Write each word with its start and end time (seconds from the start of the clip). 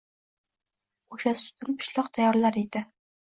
Oʻsha 1.17 1.33
sutdan 1.43 1.77
pishloq 1.83 2.11
tayyorlar 2.17 2.59
edi. 2.65 2.83